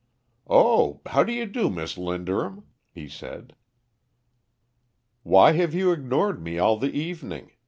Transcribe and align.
"Oh, 0.49 1.01
how 1.05 1.23
do 1.23 1.31
you 1.31 1.45
do, 1.45 1.69
Miss 1.69 1.95
Linderham?" 1.95 2.63
he 2.89 3.07
said. 3.07 3.53
"Why 5.21 5.51
have 5.51 5.75
you 5.75 5.91
ignored 5.91 6.41
me 6.41 6.57
all 6.57 6.77
the 6.77 6.89
evening?" 6.91 7.51